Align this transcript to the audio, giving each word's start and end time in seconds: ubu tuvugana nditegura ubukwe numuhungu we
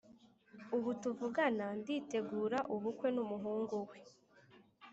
ubu 0.75 0.89
tuvugana 1.01 1.65
nditegura 1.79 2.59
ubukwe 2.75 3.07
numuhungu 3.15 3.75
we 3.89 3.97